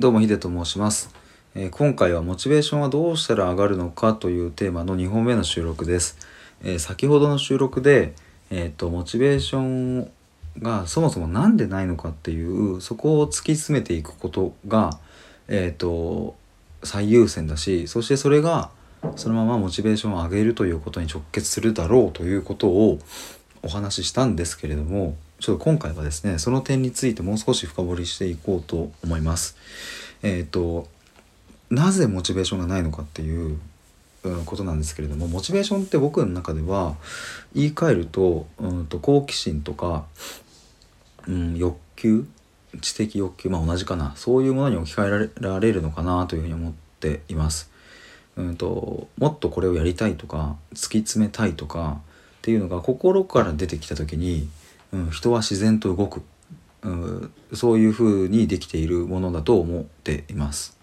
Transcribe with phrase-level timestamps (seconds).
[0.00, 1.12] どうもヒデと申します、
[1.56, 6.16] えー今回はモチベーションはどうしたら上がるのかというテーマの2本目の収録です、
[6.62, 8.14] えー先ほどの収録で、
[8.52, 10.10] えー、とモチベーション
[10.60, 15.00] がそもそも何でないのかっていうそこを突き詰めていくことが、
[15.48, 16.36] えー、と
[16.84, 18.70] 最優先だしそしてそれが
[19.16, 23.00] そのままモチベーションを上げるということに直結するだろうということを
[23.64, 29.56] お話ししたんですけれどもちょっと今回はですねその点についてもう少し深掘りしていこうと思います。
[30.22, 30.88] えっ、と
[31.70, 33.58] なぜモチベーションがないのかっていう
[34.46, 36.96] ことなんですけれどもモチベーションって僕の中では
[37.54, 40.06] 言い換えるとうんと好奇心とか、
[41.26, 42.26] うん、欲求
[42.80, 47.70] 知的欲求まあ同じかなそういうものに置き換えられられるのかなというふうに思っています。
[48.36, 52.00] うんともっとこれをやりたいとか突き詰めたいとか
[52.38, 54.48] っていうのが心から出てきた時に、
[54.92, 56.22] うん、人は自然と動く、
[56.82, 60.76] うん、そういうふうにできているものだと思っています。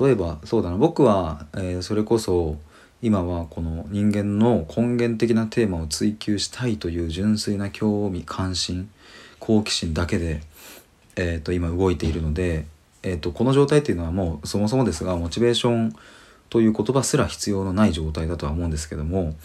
[0.00, 2.58] 例えばそうだな僕は、えーそれこそ
[3.00, 8.90] 今はこの人間の根源的なテーマを追求したいという純粋な興味関心
[9.38, 10.42] 好奇心だけで、
[11.14, 12.66] えー、と今動いているので、
[13.04, 15.94] えー、とこの状態っていうのはもうそもそもですがモチベーション
[16.50, 19.36] という言葉すら必要のない状態だとは思うんですけども、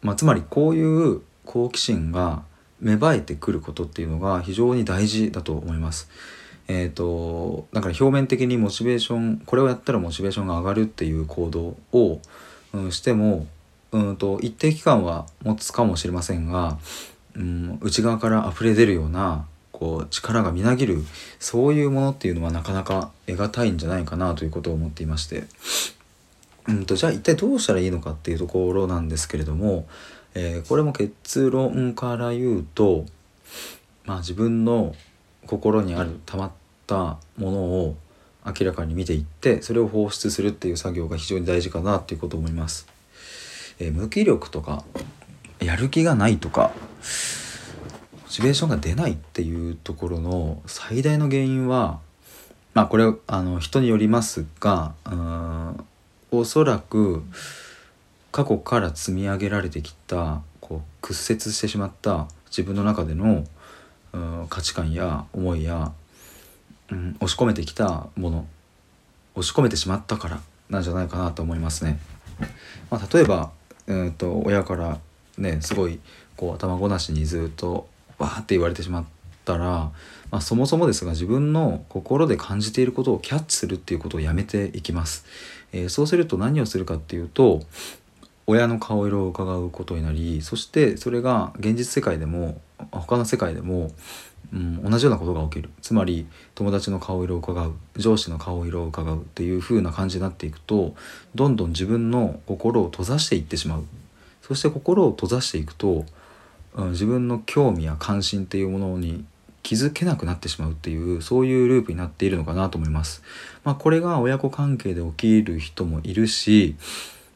[0.00, 2.42] まあ、つまりこういう好奇心が
[2.80, 6.08] 芽生えてくることっていうのが非常に大事だと思います。
[6.70, 12.20] えー、とだから表面的にモチベーションこれをやったらモチベーションが上がるっていう行動を、
[12.74, 13.46] うん、しても
[13.92, 16.78] うんと一定期間は持つかもしれませんが、
[17.34, 21.02] うん、内側から溢れ出るようなこう力がみなぎる
[21.38, 25.44] そういうものっていうのはなかなか得難いんじゃないかなということを思っていまして。
[26.66, 29.86] うんとじゃあ一体どうしたらいいのかっていうところなんですけれども、
[30.34, 33.06] えーこれも結論から言うと、
[34.04, 34.94] まあ、自分の
[35.46, 36.50] 心にある溜まっ
[36.86, 37.96] たものを
[38.44, 42.86] 明らかに見ていってそれを放出するっていう作業が非常に大事かなっていうことを思います。
[43.78, 44.84] えー無気力とか
[45.60, 46.72] やる気がないとか
[48.28, 52.00] モチベーションが出ないっていうところの最大の原因は
[52.74, 55.84] まあこれあの人によりますがうん
[56.30, 57.22] おそらく
[58.32, 63.44] 過去から積み上げられてきたこう屈折してしまった自分の中での
[64.48, 65.92] 価値観や思いや、
[66.90, 68.46] うん、押し込めてきたもの
[69.34, 71.98] 押し込めてしまったからなんじゃないかなと思いますね。
[72.90, 73.50] まあ、例えば、
[73.86, 74.98] うん、と親から
[75.38, 76.00] ねすごい
[76.36, 79.04] こう頭ごなしにずっとわーって言われてしまっ
[79.48, 79.90] たら、
[80.30, 85.24] まあ、そもそもですが自分の心で感じていることをキャッチするっていうことをやめていきます。
[85.72, 87.62] えーそうすると何をするかっていうと
[88.46, 92.60] 親の顔色を伺うことになりそしてそれが現実世界でも
[92.90, 93.90] 他の世界でも、
[94.54, 100.94] うん、同じようなことが起きるつまり友達の顔色を伺う上司の顔色を伺うっていう風な感じになっていくと
[101.34, 103.84] どんどん自分の心を閉ざしていってしまう
[104.40, 106.06] そして心を閉ざしていくと、
[106.74, 109.26] うん、自分の興味や関心っていうものに
[109.68, 113.22] 気づけなくなってしまうっていうそういうループになっているのかなと思います。
[113.64, 116.74] まあ、これが親子関係で起きる人もいるし、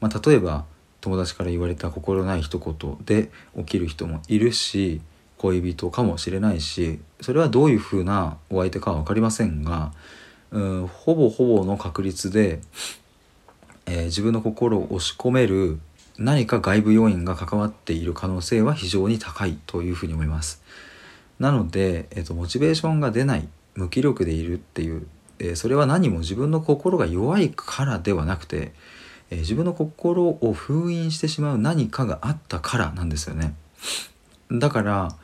[0.00, 0.64] まあ、例えば
[1.00, 5.00] 友達から言われた心ない一言で起きる人もいるし
[5.38, 9.92] 恋人かもしれないしそれはどういうふうなお相手かは分かりませんが
[10.52, 12.60] うんほぼほぼの確率で、
[13.86, 15.80] えー自分の心を押し込める
[16.16, 20.62] 何か外部要因が関わっている可能性は非常に高いというふうに思います。
[21.40, 25.06] なので、えー、とモチベーションが出ない無気力でいるっていう、
[25.40, 28.72] えーそれは何も自分の心が弱いからではなくて、
[29.30, 33.54] えー自分の心を封印してしまう何かがあったからなんですよね。
[34.52, 35.16] だから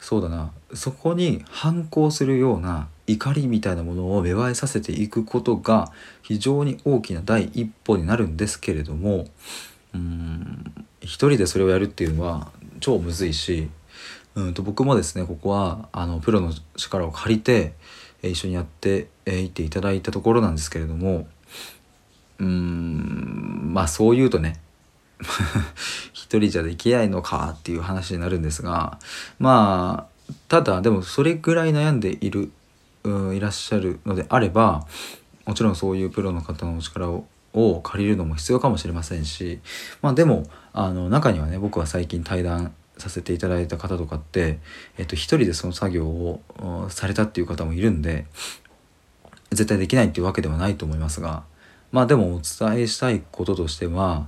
[0.00, 9.28] そうだなそこに反抗するような怒りみたいなものを芽生えさせていくことが非常に大きな第一歩になるんですけれども
[9.94, 12.50] うん一人でそれをやるっていうのは
[12.80, 13.70] 超むずいし
[14.34, 17.74] うんと僕もですねここはあのプロの力を借りて
[18.22, 21.26] 一緒にやっていっていただいたところなんですけれども
[22.38, 24.60] うんまあそう言うとね
[26.12, 28.98] 一人じゃできないのかっていう話になるんですが
[29.38, 32.50] まあただでもそれぐらい悩んでいる
[33.04, 34.86] うんいらっしゃるのであれば
[35.44, 39.60] もちろんそういうプロの方のお力をを借りるのも必要かもしれませんし
[40.00, 44.58] まあでもあの中にはね僕は最近対談させていただいた方とかって、
[44.96, 46.40] えっと、一人でその作業を
[46.88, 48.26] されたっていう方もいるんで
[49.50, 51.42] 絶対できないっていうわけではないと思いますが
[51.90, 54.26] まあでもお伝えしたいこととしては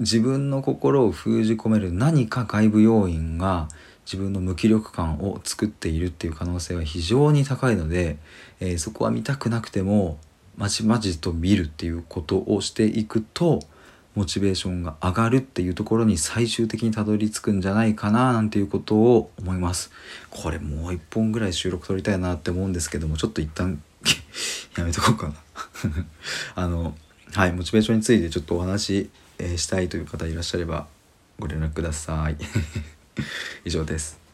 [0.00, 3.68] 自分の心を封じ込める何か外部要因が
[4.06, 8.16] 自分の無気力感を作っているっていう可能性は非常に高いので、
[8.60, 10.18] えー、そこは見たくなくても
[10.56, 13.60] まじまじと見るっていうことをしていくと
[14.18, 19.92] モチベーションが上がるっていうところに最終的にたどり着くんじゃないかななんていうことを思います。
[20.28, 23.80] これもう一本ぐらい収録撮りたいなって思うんですけどもちょっと一旦
[24.76, 25.34] やめとこうかな。
[26.56, 26.96] あの
[27.32, 30.88] はいモチベーションについてちょっとお話、えー、したいという方いらっしゃれば
[31.38, 32.36] ご連絡ください。
[33.64, 34.27] 以上です。